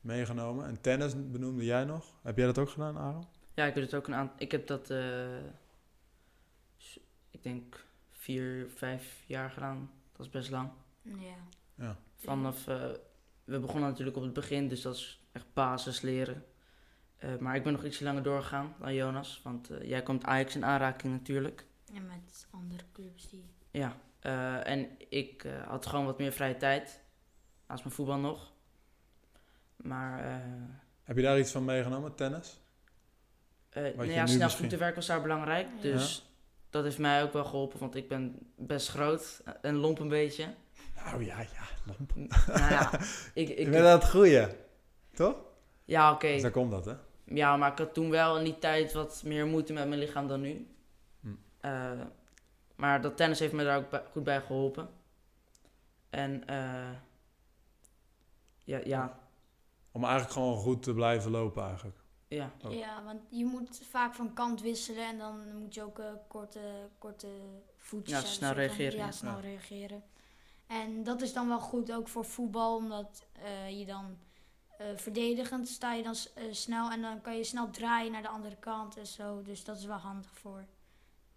[0.00, 0.66] meegenomen.
[0.66, 2.18] En tennis benoemde jij nog.
[2.22, 3.24] Heb jij dat ook gedaan, Aaron?
[3.54, 4.36] Ja, ik heb het ook een aantal.
[4.38, 5.36] Ik heb dat, eh,
[7.30, 9.90] ik denk vier, vijf jaar gedaan.
[10.12, 10.70] Dat is best lang.
[11.02, 11.36] Ja.
[11.74, 11.96] Ja.
[12.16, 12.90] Vanaf, eh,
[13.44, 16.44] we begonnen natuurlijk op het begin, dus dat is echt basis leren.
[17.16, 20.54] Eh, maar ik ben nog ietsje langer doorgegaan dan Jonas, want eh, jij komt Ajax
[20.54, 21.66] in aanraking natuurlijk.
[21.94, 23.44] En met andere clubs die...
[23.70, 27.00] Ja, eh, en ik eh, had gewoon wat meer vrije tijd,
[27.66, 28.52] naast mijn voetbal nog.
[29.76, 30.36] Maar eh,
[31.02, 32.60] Heb je daar iets van meegenomen, tennis?
[33.72, 35.82] Eh, Wat nou je ja, snel misschien- voetenwerk was daar belangrijk, Ja.
[35.82, 36.26] dus
[36.70, 40.54] dat heeft mij ook wel geholpen, want ik ben best groot en lomp een beetje.
[40.94, 42.12] Nou ja, ja, lomp.
[42.46, 42.90] nou ja,
[43.34, 44.50] ik, Ik ik, ben aan het groeien,
[45.14, 45.36] toch?
[45.84, 46.26] ja oké.
[46.32, 46.94] Dus daar komt dat, hè?
[47.24, 50.28] Ja, maar ik had toen wel in die tijd wat meer moeite met mijn lichaam
[50.28, 50.66] dan nu.
[51.20, 51.28] Hm.
[51.60, 51.90] Eh,
[52.76, 54.88] maar dat tennis heeft me daar ook bij- goed bij geholpen.
[56.10, 56.90] En eh,
[58.64, 59.18] ja, ja,
[59.92, 61.96] Om eigenlijk gewoon goed te blijven lopen, eigenlijk.
[62.34, 62.52] Ja.
[62.64, 62.72] Oh.
[62.74, 66.88] Ja, want je moet vaak van kant wisselen en dan moet je ook eh, korte,
[66.98, 67.28] korte
[67.76, 69.10] voetjes Ja, hebben, snel reageren, Ja, ja.
[69.12, 69.40] snel Ja.
[69.40, 70.02] reageren.
[70.66, 74.18] En dat is dan wel goed ook voor voetbal, omdat eh, je dan
[74.78, 76.14] eh, verdedigend sta je dan
[76.50, 79.42] snel en dan kan je snel draaien naar de andere kant en zo.
[79.42, 80.64] Dus dat is wel handig voor.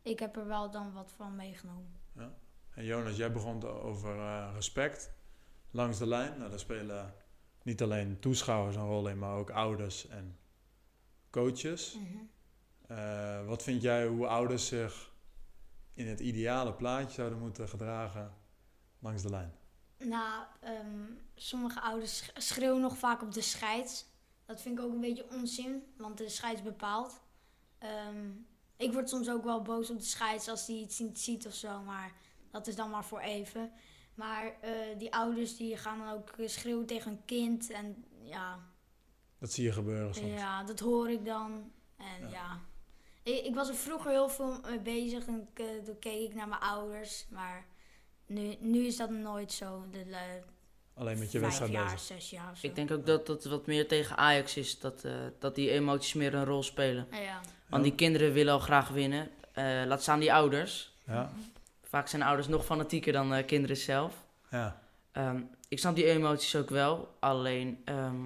[0.02, 1.94] Ik heb er wel dan wat van meegenomen.
[2.76, 5.12] En Jonas, jij begon te- over eh, respect
[5.72, 6.38] langs de lijn.
[6.38, 7.14] Nou, daar spelen
[7.64, 10.38] niet alleen toeschouwers een rol in, maar ook ouders en
[11.36, 11.93] coaches.
[11.95, 12.17] Mhm.
[12.88, 15.12] Eh, wat vind jij hoe ouders zich
[15.93, 18.34] in het ideale plaatje zouden moeten gedragen
[19.00, 19.54] langs de lijn?
[19.98, 21.04] Nou, ehm,
[21.36, 24.06] sommige ouders sch- schreeuwen nog vaak op de scheids.
[24.45, 27.19] Dat vind ik ook een beetje onzin, want de scheids bepaalt.
[27.78, 28.30] Ehm,
[28.78, 31.54] ik word soms ook wel boos op de scheids als die iets niet ziet of
[31.54, 32.12] zo, maar
[32.52, 33.71] dat is dan maar voor even.
[34.13, 38.60] Maar eh, die ouders die gaan dan ook schreeuwen tegen een kind en ja,
[39.39, 40.34] Dat zie je gebeuren soms.
[40.34, 41.71] ja dat hoor ik dan.
[41.98, 42.30] En Ja.
[42.30, 42.60] ja,
[43.24, 46.36] Ik, ik was er vroeger heel veel mee bezig en ik, eh, toen keek ik
[46.36, 47.65] naar mijn ouders, maar
[48.26, 49.86] nu, nu is dat nooit zo.
[49.91, 50.19] De, eh,
[50.93, 52.00] Alleen met je vijf wedstrijd jaar, bezig.
[52.00, 52.67] zes jaar of zo.
[52.67, 56.13] Ik denk ook dat dat wat meer tegen Ajax is, dat, eh, dat die emoties
[56.13, 57.08] meer een rol spelen.
[57.12, 57.41] Ja.
[57.69, 59.30] Want die kinderen willen al graag winnen.
[59.52, 60.93] Eh, laat staan die ouders.
[61.06, 61.32] Ja,
[61.84, 64.26] Vaak zijn ouders nog fanatieker dan eh, kinderen zelf.
[64.50, 64.84] ja.
[65.12, 67.15] Ehm, ik snap die emoties ook wel.
[67.19, 68.26] Alleen, ehm,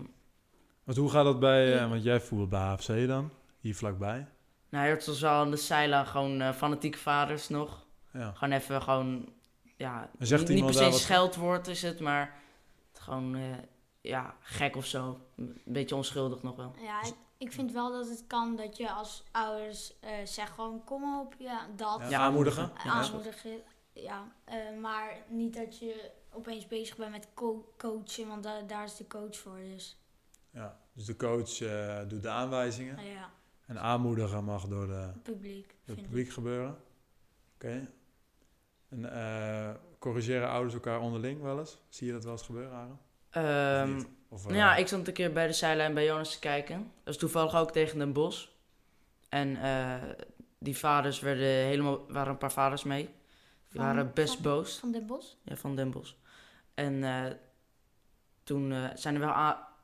[0.90, 4.28] Want hoe gaat dat bij, eh, want jij voelt bij HFC dan, hier vlakbij.
[4.70, 7.86] nou, soms wel aan de zijlijn gewoon eh, fanatieke vaders nog.
[8.14, 8.32] Ja.
[8.32, 9.34] Gewoon even gewoon,
[9.78, 12.40] ja, zegt niet, per se scheldwoord is het, maar
[12.94, 13.42] gewoon, eh,
[14.02, 15.20] ja, gek of zo.
[15.36, 16.74] Een beetje onschuldig nog wel.
[16.82, 20.84] Ja, ik, ik vind wel dat het kan dat je als ouders eh zegt gewoon
[20.84, 21.98] kom op, ja, dat.
[22.00, 22.72] Ja, Ja, aanmoedigen.
[22.84, 22.92] Ja.
[22.92, 23.52] aanmoedigen.
[23.94, 28.84] Ja, eh, maar niet dat je opeens bezig bent met co- coachen, want da- daar
[28.84, 29.58] is de coach voor.
[29.74, 29.99] Dus
[30.52, 30.78] Ja.
[30.94, 32.96] Dus de coach eh, doet de aanwijzingen.
[32.96, 33.30] nou ja,
[33.66, 35.68] En aanmoedigen mag door de, het publiek.
[35.86, 36.04] door het ik.
[36.04, 36.78] publiek gebeuren.
[37.56, 37.90] Oké.
[38.90, 41.78] En eh, corrigeren ouders elkaar onderling wel eens?
[41.90, 42.92] Zie je dat wel eens gebeuren, Aaron?
[43.30, 44.04] Of Ehm?
[44.30, 46.78] Of, Nou eh, ja, ik stond een keer bij de zijlijn bij Jonas te kijken.
[46.78, 48.58] Dat was toevallig ook tegen Den Bos.
[49.30, 50.10] En eh,
[50.60, 53.04] die vaders werden helemaal, waren een paar vaders mee.
[53.06, 53.14] Die
[53.80, 54.78] Van- waren best van- boos.
[54.80, 55.38] Van Den Bos?
[55.44, 56.18] Ja, van Den Bos.
[56.74, 57.26] En eh,
[58.44, 59.34] toen eh, zijn er wel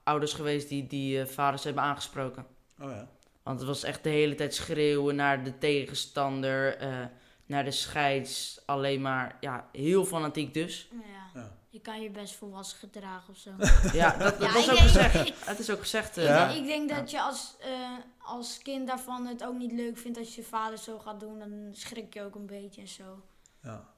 [0.05, 2.45] ouders geweest die die eh, vaders hebben aangesproken.
[2.79, 3.07] Oh ja.
[3.43, 7.05] Want het was echt de hele tijd schreeuwen naar de tegenstander, eh,
[7.45, 8.61] naar de scheids.
[8.65, 10.87] Alleen maar, ja, heel fanatiek dus.
[10.91, 11.41] Ja.
[11.41, 11.57] Ja.
[11.69, 13.51] Je kan je best volwassen gedragen of zo.
[13.97, 15.45] Ja, dat, dat Ja, was ik ook denk- gezegd.
[15.49, 16.17] Het is ook gezegd.
[16.17, 16.49] eh, Ja.
[16.49, 20.17] Ik, ik denk dat je als, eh, als kind daarvan het ook niet leuk vindt
[20.17, 21.39] als je vader zo gaat doen.
[21.39, 23.21] Dan schrik je ook een beetje en zo.
[23.61, 23.93] ja.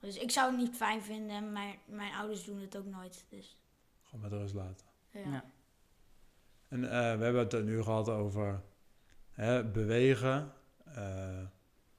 [0.00, 3.24] Dus ik zou het niet fijn vinden en mijn, mijn ouders doen het ook nooit.
[3.28, 3.56] Dus,
[4.02, 4.86] Gewoon met rust laten.
[5.12, 5.44] Ja.
[6.68, 8.62] En eh, we hebben het nu gehad over
[9.32, 10.52] hè, bewegen.
[10.84, 11.40] eh,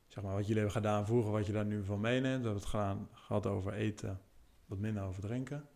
[0.08, 2.24] zeg maar wat jullie hebben gedaan vroeger, wat je daar nu van meeneemt.
[2.42, 4.22] We hebben het gedaan, gehad over eten,
[4.66, 5.68] wat minder over drinken.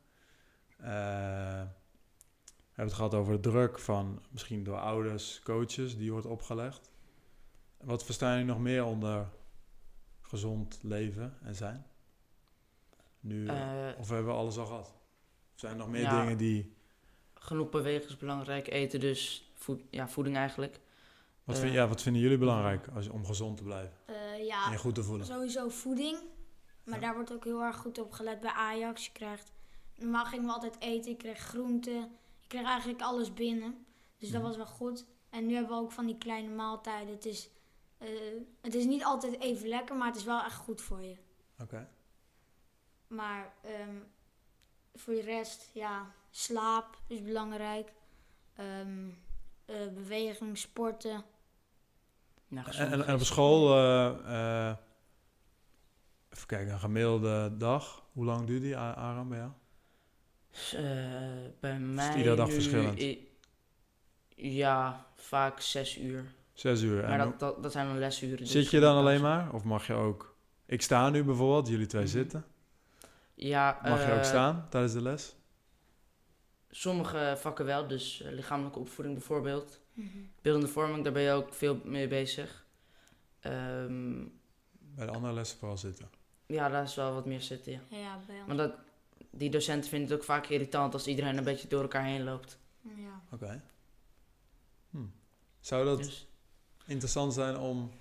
[0.77, 6.25] Eh, we hebben het gehad over de druk van misschien door ouders, coaches, die wordt
[6.25, 6.91] opgelegd.
[7.77, 9.27] Wat verstaan jullie nog meer onder
[10.21, 11.85] gezond leven en zijn?
[13.19, 14.95] Nu, Eh, of hebben we alles al gehad?
[15.55, 16.19] Zijn er nog meer Ja.
[16.21, 16.75] dingen die...
[17.47, 18.67] genoeg bewegen is belangrijk.
[18.67, 20.79] Eten dus, voed, ja, voeding eigenlijk.
[21.43, 24.45] Wat, Eh, vind, ja, wat vinden jullie belangrijk als, om gezond te blijven Eh, en
[24.45, 25.25] ja, je goed te voelen?
[25.25, 26.17] sowieso voeding.
[26.83, 27.01] Maar Ja.
[27.01, 29.05] daar wordt ook heel erg goed op gelet bij Ajax.
[29.05, 29.51] Je krijgt,
[29.95, 31.11] normaal gingen we altijd eten.
[31.11, 32.03] Ik kreeg groenten.
[32.41, 33.85] Ik kreeg eigenlijk alles binnen.
[34.17, 34.47] Dus dat Mhm.
[34.47, 35.05] was wel goed.
[35.29, 37.13] En nu hebben we ook van die kleine maaltijden.
[37.13, 37.49] Het is,
[37.97, 38.07] eh,
[38.61, 41.15] het is niet altijd even lekker, maar het is wel echt goed voor je.
[41.61, 41.89] Oké.
[43.07, 43.95] Maar ehm,
[44.95, 47.91] voor de rest, ja, slaap is belangrijk.
[48.55, 49.09] Ehm,
[49.65, 51.23] eh, beweging, sporten.
[52.55, 54.07] Gezond En, op school, eh,
[54.69, 54.75] eh,
[56.29, 58.03] even kijken, een gemiddelde dag.
[58.13, 59.51] Hoe lang duurt die, Aram, bij jou?
[60.51, 62.99] Eh, bij mij iedere dag nu verschillend?
[63.01, 63.27] i-
[64.35, 66.25] ja, vaak zes uur.
[66.53, 67.01] Zes uur.
[67.01, 68.37] Maar En dat, dat, dat zijn dan lesuren.
[68.37, 69.53] dus zit je dan alleen maar?
[69.53, 70.35] Of mag je ook...
[70.65, 72.11] Ik sta nu bijvoorbeeld, jullie twee Mhm.
[72.11, 72.45] zitten.
[73.33, 75.35] Ja, Mag je ook staan tijdens de les?
[76.71, 79.79] Sommige vakken wel, dus eh, lichamelijke opvoeding bijvoorbeeld.
[79.93, 80.07] Mhm.
[80.41, 82.65] Beeldende vorming, daar ben je ook veel mee bezig.
[83.39, 84.23] Ehm,
[84.95, 86.09] Bij de andere lessen vooral zitten.
[86.45, 87.79] ja, daar is wel wat meer zitten, ja.
[87.89, 88.47] Ja, bij ons.
[88.47, 88.73] Maar dat,
[89.31, 92.59] die docenten vinden het ook vaak irritant als iedereen een beetje door elkaar heen loopt.
[92.81, 93.21] Ja.
[93.31, 93.63] Oké.
[94.89, 94.97] Hm.
[95.59, 96.27] Zou dat Dus
[96.85, 97.91] interessant zijn om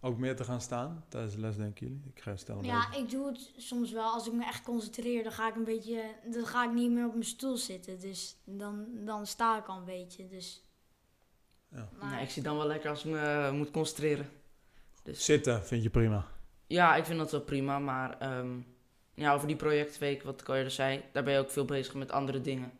[0.00, 2.02] ook meer te gaan staan tijdens de les, denken jullie?
[2.14, 2.64] Ik ga stellen.
[2.64, 4.12] ja, ik doe het soms wel.
[4.12, 6.14] Als ik me echt concentreer, dan ga ik een beetje.
[6.32, 8.00] Dan ga ik niet meer op mijn stoel zitten.
[8.00, 10.26] Dus dan, dan sta ik al een beetje.
[10.26, 10.64] Dus.
[11.68, 11.88] Ja.
[11.98, 14.28] Maar, nee, ik zie dan wel lekker als ik me eh, moet concentreren.
[15.02, 16.26] Dus Zitten vind je prima.
[16.66, 18.58] ja, ik vind dat wel prima, maar ehm,
[19.14, 21.94] ja, over die projectweek, wat ik al eerder zei, daar ben je ook veel bezig
[21.94, 22.72] met andere dingen.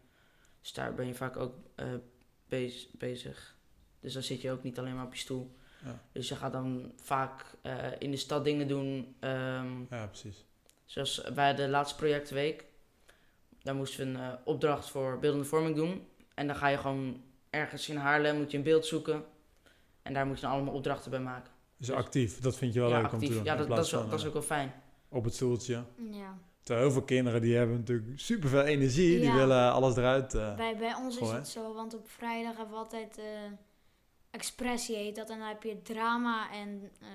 [0.60, 1.86] Dus daar ben je vaak ook eh,
[2.48, 3.56] bez- bezig.
[4.00, 5.56] Dus dan zit je ook niet alleen maar op je stoel.
[5.84, 6.00] Ja.
[6.12, 9.14] Dus je gaat dan vaak eh, in de stad dingen doen.
[9.20, 10.44] ehm, Ja, precies.
[10.84, 12.64] Zoals bij de laatste projectweek.
[13.62, 16.06] Daar moesten we een eh, opdracht voor beeldende vorming doen.
[16.34, 19.24] En dan ga je gewoon ergens in Haarlem moet je een beeld zoeken.
[20.02, 21.52] En daar moet je dan allemaal opdrachten bij maken.
[21.76, 23.44] Dus actief, dat vind je wel ja, leuk om te doen.
[23.44, 24.72] Ja, dat, dat, is wel, van, dat is eh, ook wel fijn.
[25.08, 25.84] Op het stoeltje.
[26.10, 26.38] Ja.
[26.62, 29.20] Terwijl heel veel kinderen die hebben natuurlijk super veel energie.
[29.20, 30.34] Die willen alles eruit.
[30.34, 33.24] eh, Bij, bij ons is het zo, want op vrijdag hebben we altijd eh,
[34.30, 35.30] expressie heet dat.
[35.30, 37.08] En dan heb je drama en eh,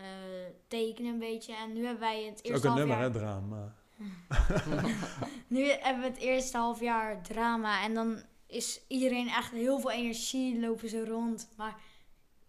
[0.67, 1.56] tekenen een beetje.
[1.56, 3.12] En nu hebben wij het is ook eerste een half nummer, jaar...
[3.12, 3.75] hè, drama.
[5.47, 7.84] Nu hebben we het eerste half jaar drama.
[7.84, 11.49] En dan is iedereen echt heel veel energie, lopen ze rond.
[11.58, 11.75] Maar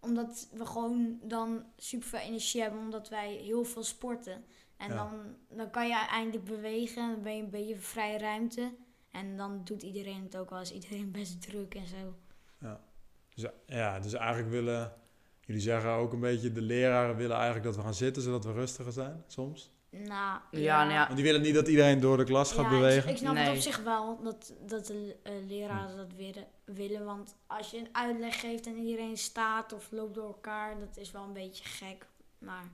[0.01, 4.45] omdat we gewoon dan super veel energie hebben, omdat wij heel veel sporten.
[4.77, 4.95] En Ja.
[4.95, 8.75] dan, dan kan je eindelijk bewegen, dan ben je een beetje vrije ruimte.
[9.11, 12.15] En dan doet iedereen het ook wel, is iedereen best druk en zo.
[13.37, 14.93] Dus, ja, dus eigenlijk willen...
[15.41, 18.53] Jullie zeggen ook een beetje, de leraren willen eigenlijk dat we gaan zitten, zodat we
[18.53, 19.71] rustiger zijn, soms.
[19.91, 21.03] Nou, Ja, nou ja.
[21.05, 23.03] Want die willen niet dat iedereen door de klas gaat Ja, bewegen.
[23.03, 27.05] Ik, ik snap het op zich wel dat, dat de eh, leraren dat willen, willen.
[27.05, 31.11] Want als je een uitleg geeft en iedereen staat of loopt door elkaar, dat is
[31.11, 32.07] wel een beetje gek.
[32.39, 32.71] Maar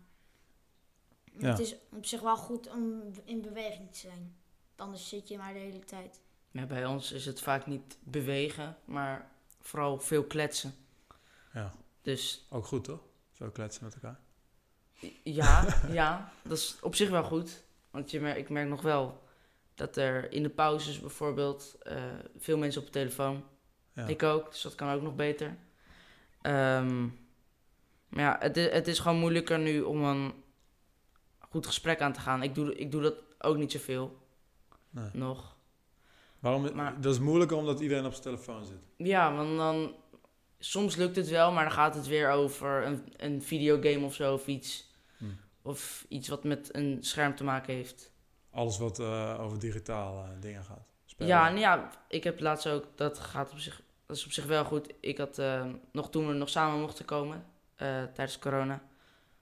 [1.38, 1.48] Ja.
[1.48, 4.36] het is op zich wel goed om in beweging te zijn.
[4.76, 6.20] Anders zit je maar de hele tijd.
[6.50, 9.30] Ja, bij ons is het vaak niet bewegen, maar
[9.62, 10.74] vooral veel kletsen.
[11.52, 11.72] Ja,
[12.02, 13.00] Dus ook goed toch?
[13.32, 14.20] Zo kletsen met elkaar.
[15.22, 17.62] ja, ja, dat is op zich wel goed.
[17.90, 19.22] Want je mer ik merk nog wel
[19.74, 22.02] dat er in de pauzes bijvoorbeeld eh,
[22.38, 23.44] veel mensen op de telefoon.
[23.92, 24.06] Ja.
[24.06, 25.56] Ik ook, dus dat kan ook nog beter.
[26.40, 27.02] Ehm,
[28.08, 30.32] maar ja, het, het is gewoon moeilijker nu om een
[31.38, 32.42] goed gesprek aan te gaan.
[32.42, 34.20] Ik doe, ik doe dat ook niet zoveel
[34.90, 35.10] Nee.
[35.12, 35.51] nog.
[36.42, 36.74] Waarom?
[36.74, 38.78] Maar- dat is moeilijker omdat iedereen op zijn telefoon zit.
[38.96, 39.94] Ja, want dan...
[40.58, 44.32] Soms lukt het wel, maar dan gaat het weer over een, een videogame of zo
[44.34, 44.90] of iets.
[45.18, 45.24] Hm.
[45.62, 48.10] Of iets wat met een scherm te maken heeft.
[48.50, 50.86] Alles wat eh, over digitale dingen gaat.
[51.04, 51.32] Spelen.
[51.32, 52.84] Ja, nou ja, ik heb laatst ook...
[52.94, 53.82] Dat gaat op zich...
[54.06, 54.92] Dat is op zich wel goed.
[55.00, 57.44] Ik had eh, nog toen we nog samen mochten komen,
[57.76, 58.82] eh, tijdens corona...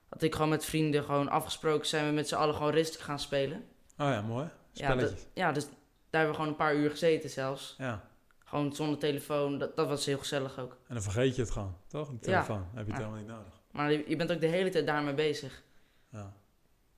[0.09, 3.19] Had ik gewoon met vrienden gewoon afgesproken, zijn we met z'n allen gewoon rustig gaan
[3.19, 3.57] spelen.
[3.97, 4.49] Oh ja, mooi.
[4.71, 5.21] Ja, Spelletjes.
[5.21, 5.67] dat- ja, dus
[6.11, 7.75] daar hebben we gewoon een paar uur gezeten zelfs.
[7.77, 8.09] Ja.
[8.43, 10.71] Gewoon zonder telefoon, dat, dat was heel gezellig ook.
[10.87, 12.07] En dan vergeet je het gewoon, toch?
[12.07, 12.19] De Ja.
[12.21, 12.65] telefoon.
[12.73, 13.07] Heb je het Ja.
[13.07, 13.61] helemaal niet nodig.
[13.71, 15.63] Maar je, je bent ook de hele tijd daarmee bezig.
[16.09, 16.33] Ja.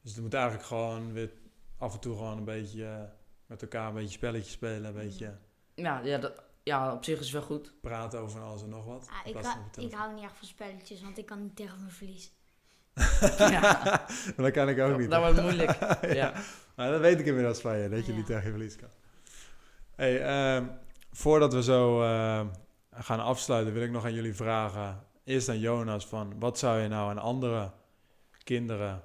[0.01, 1.31] Dus het moet eigenlijk gewoon weer
[1.77, 3.01] af en toe gewoon een beetje eh,
[3.45, 4.85] met elkaar een beetje spelletjes spelen.
[4.85, 5.37] Een beetje
[5.75, 7.73] Ja, ja, dat, ja, op zich is het wel goed.
[7.81, 9.07] praten over alles en nog wat.
[9.09, 11.91] Ah, ik, hou- ik hou niet echt van spelletjes, want ik kan niet tegen mijn
[11.91, 12.31] verlies.
[13.37, 15.09] ja, dat kan ik ook niet.
[15.09, 15.77] dat wordt moeilijk.
[16.21, 16.33] Ja.
[16.75, 18.17] Maar dat weet ik inmiddels van je, dat je Ja.
[18.17, 18.89] niet tegen je verlies kan.
[19.95, 20.67] Hey, ehm,
[21.11, 22.47] voordat we zo ehm,
[22.91, 25.07] gaan afsluiten, wil ik nog aan jullie vragen.
[25.23, 27.71] Eerst aan Jonas, van wat zou je nou aan andere
[28.43, 29.03] kinderen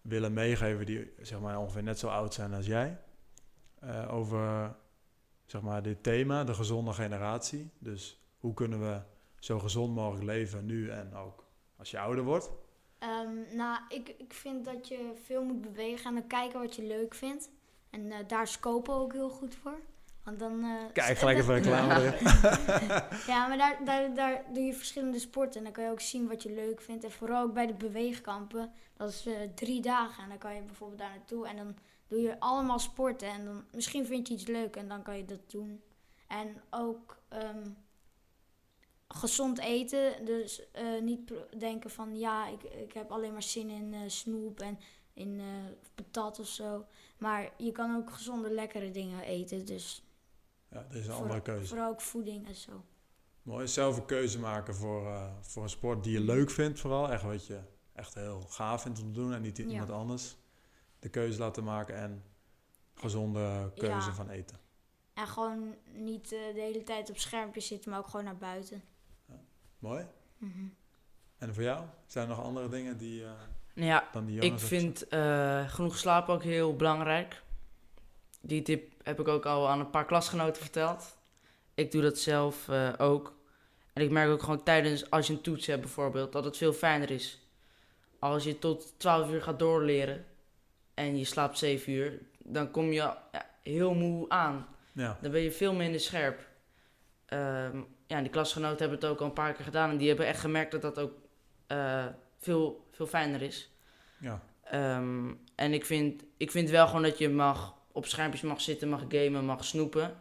[0.00, 2.98] willen meegeven die zeg maar, ongeveer net zo oud zijn als jij?
[3.82, 4.74] eh, over
[5.46, 7.70] zeg maar, dit thema, de gezonde generatie.
[7.78, 9.00] Dus hoe kunnen we
[9.38, 11.44] zo gezond mogelijk leven nu en ook
[11.76, 12.50] als je ouder wordt?
[12.98, 16.82] Ehm, nou, ik, ik vind dat je veel moet bewegen en dan kijken wat je
[16.82, 17.50] leuk vindt.
[17.90, 19.80] En eh, daar is kopen ook heel goed voor.
[20.24, 20.64] Want dan...
[20.64, 22.26] eh, Kijk, gelijk even reclame erin.
[23.26, 25.58] Ja, maar daar, daar, daar doe je verschillende sporten.
[25.58, 27.04] En dan kan je ook zien wat je leuk vindt.
[27.04, 28.72] En vooral ook bij de beweegkampen.
[28.96, 30.22] Dat is eh, drie dagen.
[30.22, 31.48] En dan kan je bijvoorbeeld daar naartoe.
[31.48, 31.76] En dan
[32.08, 33.28] doe je allemaal sporten.
[33.28, 34.76] En dan misschien vind je iets leuk.
[34.76, 35.82] En dan kan je dat doen.
[36.28, 37.68] En ook ehm,
[39.08, 40.24] gezond eten.
[40.24, 42.18] Dus eh, niet denken van...
[42.18, 44.78] Ja, ik, ik heb alleen maar zin in snoep en
[45.14, 45.40] in
[45.94, 46.84] patat of zo.
[47.18, 49.64] Maar je kan ook gezonde, lekkere dingen eten.
[49.64, 50.02] Dus
[50.72, 51.68] Ja, dat is een voor- andere keuze.
[51.68, 52.84] vooral ook voeding en zo.
[53.42, 57.10] Mooi, zelf een keuze maken voor, eh, voor een sport die je leuk vindt vooral.
[57.10, 57.60] Echt wat je
[57.92, 59.64] echt heel gaaf vindt om te doen en niet Ja.
[59.64, 60.36] iemand anders
[60.98, 62.22] de keuze laten maken en
[62.94, 64.14] gezonde keuze Ja.
[64.14, 64.58] van eten.
[65.14, 68.82] En gewoon niet eh, de hele tijd op schermpjes zitten, maar ook gewoon naar buiten.
[69.78, 70.06] Mooi.
[70.38, 70.64] Mhm.
[71.38, 71.84] En voor jou?
[72.06, 73.30] Zijn er nog andere dingen die, eh,
[73.74, 77.42] Nou ja, dan die ik vind eh, genoeg slapen ook heel belangrijk.
[78.42, 81.16] Die tip heb ik ook al aan een paar klasgenoten verteld.
[81.74, 83.34] Ik doe dat zelf eh, ook.
[83.92, 86.72] En ik merk ook gewoon tijdens, als je een toets hebt bijvoorbeeld, dat het veel
[86.72, 87.40] fijner is.
[88.18, 90.24] Als je tot 12 uur gaat doorleren
[90.94, 93.28] en je slaapt 7 uur, dan kom je ja,
[93.62, 94.66] heel moe aan.
[94.92, 96.46] Ja, Dan ben je veel minder scherp.
[97.26, 97.76] Ehm,
[98.06, 99.90] ja, en die klasgenoten hebben het ook al een paar keer gedaan.
[99.90, 101.12] En die hebben echt gemerkt dat dat ook
[101.66, 102.06] eh,
[102.38, 103.70] veel, veel fijner is.
[104.18, 108.60] ja, Ehm, en ik vind, ik vind wel gewoon dat je mag op schermpjes mag
[108.60, 110.14] zitten, mag gamen, mag snoepen.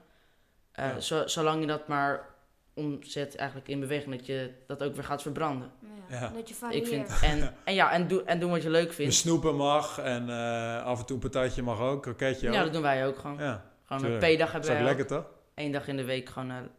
[0.72, 1.00] Eh, Ja.
[1.00, 2.30] zo, zolang je dat maar
[2.74, 5.72] omzet eigenlijk in beweging, dat je dat ook weer gaat verbranden.
[6.10, 6.28] Ja, Ja.
[6.30, 6.84] Dat je varieert.
[6.84, 9.14] Ik vind, en, en ja, en, doe, en doen wat je leuk Dus vindt.
[9.14, 12.64] snoepen mag en eh, af en toe een patatje mag ook, kroketje Ja, ook.
[12.64, 13.38] dat doen wij ook gewoon.
[13.38, 14.18] Ja, Gewoon een.
[14.18, 15.26] P-dag dat is hebben ook wij lekker toch?
[15.56, 16.70] Eén dag in de week gewoon Even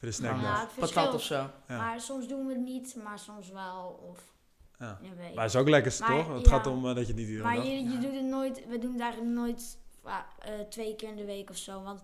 [0.00, 0.42] de snackdag.
[0.42, 1.34] Ja, patat of zo.
[1.68, 1.76] Ja.
[1.76, 4.00] Maar soms doen we het niet, maar soms wel.
[4.10, 4.20] Of,
[4.78, 4.98] Ja.
[5.02, 5.08] je.
[5.34, 6.34] Maar het is ook lekker Maar, toch?
[6.34, 6.50] Het ja.
[6.50, 7.64] gaat om dat je het niet iedere Maar dag...
[7.64, 11.16] je, je doet het nooit, we doen het eigenlijk nooit ja, eh, twee keer in
[11.16, 11.82] de week of zo.
[11.82, 12.02] Want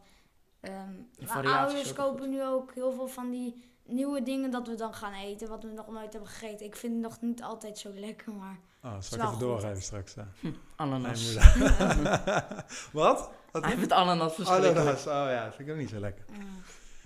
[0.61, 0.93] ehm
[1.33, 5.13] mijn ouders kopen nu ook heel veel van die nieuwe dingen dat we dan gaan
[5.13, 6.67] eten, wat we nog nooit hebben gegeten.
[6.67, 9.41] Ik vind het nog niet altijd zo lekker, maar Oh, zal ik even goed.
[9.41, 10.15] doorgeven straks.
[10.15, 10.23] hè?
[10.41, 11.35] Nee, Ananas.
[12.93, 13.31] Wat?
[13.53, 13.65] Wat?
[13.65, 14.77] Hij vindt ananas verschrikkelijk.
[14.79, 15.07] Ananas.
[15.07, 16.25] Oh ja, dat vind ik ook niet zo lekker.
[16.33, 16.39] eh,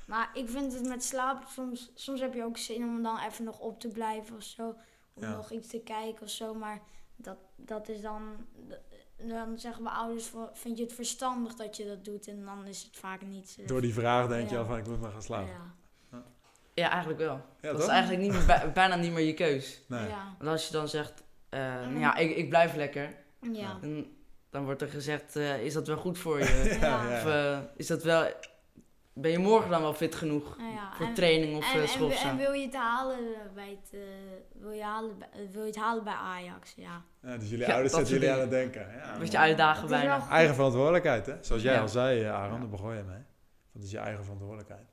[0.07, 3.45] maar ik vind het met slapen soms, soms heb je ook zin om dan even
[3.45, 4.75] nog op te blijven of zo,
[5.15, 5.35] om Ja.
[5.37, 6.81] nog iets te kijken of zo, maar
[7.17, 8.23] dat, dat is dan
[9.29, 12.29] dan zeggen mijn ouders, vind je het verstandig dat je dat doet?
[12.29, 13.57] En dan is het vaak niet.
[13.61, 15.49] eh, Door die vraag denk je al van ik moet maar gaan slapen.
[15.53, 16.23] Ja.
[16.75, 17.35] Ja, eigenlijk wel.
[17.35, 17.81] Ja, dat toch?
[17.81, 19.83] is eigenlijk niet meer, bij- bijna niet meer je keus.
[19.89, 20.09] Nee.
[20.09, 20.35] Ja.
[20.39, 22.01] Want als je dan zegt, eh, nou Mm.
[22.01, 23.15] ja, ik, ik blijf lekker.
[23.53, 23.79] Ja.
[23.81, 24.07] Dan,
[24.51, 26.79] dan wordt er gezegd, eh, is dat wel goed voor je?
[27.25, 28.29] Of is dat wel,
[29.15, 31.89] ben je morgen dan wel fit genoeg Nou ja, voor en- training of en, eh,
[31.89, 32.29] school en, of zo?
[32.29, 33.19] en wil je het halen
[33.55, 34.01] bij het, eh,
[34.61, 36.73] wil je halen, eh, wil je het halen bij Ajax?
[36.77, 37.03] Ja.
[37.23, 38.81] Ja, dus jullie Ja, ouders zetten jullie aan het denken.
[38.97, 40.29] Ja, Beetje maar- uitdagen bijna.
[40.29, 41.35] Eigen verantwoordelijkheid, hè?
[41.41, 41.81] Zoals jij Ja.
[41.81, 42.59] al zei, Aaron, Ja.
[42.61, 43.23] daar begon je mee.
[43.73, 44.87] Dat is je eigen verantwoordelijkheid.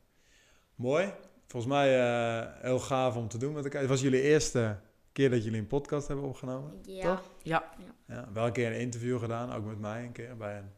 [0.75, 1.13] Mooi.
[1.47, 3.82] Volgens mij eh, heel gaaf om te doen met elkaar.
[3.82, 4.77] Het was jullie eerste
[5.12, 6.79] keer dat jullie een podcast hebben opgenomen.
[6.84, 7.01] Ja.
[7.15, 7.21] Toch?
[7.41, 7.63] Ja,
[8.08, 10.71] Ja, wel een keer een interview gedaan, ook met mij een keer bij een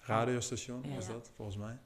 [0.00, 0.94] radiostation Ja.
[0.94, 1.78] was dat, volgens mij.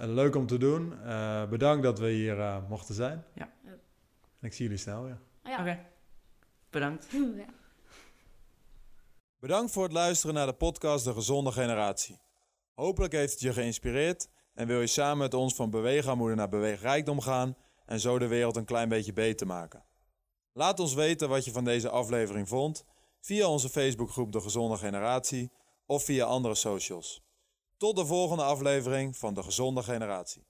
[0.00, 1.02] En leuk om te doen.
[1.02, 3.24] Eh, bedankt dat we hier eh, mochten zijn.
[3.34, 3.52] Ja.
[3.64, 5.18] En ik zie jullie snel weer.
[5.42, 5.60] Ja.
[5.60, 5.86] oké.
[6.70, 7.06] Bedankt.
[7.36, 7.44] Ja.
[9.38, 12.20] Bedankt voor het luisteren naar de podcast De Gezonde Generatie.
[12.74, 17.20] Hopelijk heeft het je geïnspireerd en wil je samen met ons van beweegarmoede naar beweegrijkdom
[17.20, 19.84] gaan en zo de wereld een klein beetje beter maken.
[20.52, 22.84] Laat ons weten wat je van deze aflevering vond
[23.20, 25.52] via onze Facebookgroep De Gezonde Generatie
[25.86, 27.22] of via andere socials.
[27.80, 30.46] Tot de volgende aflevering van De Gezonde Generatie.